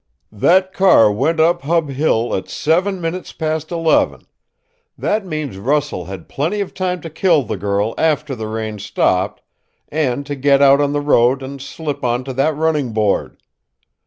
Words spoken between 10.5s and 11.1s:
out on the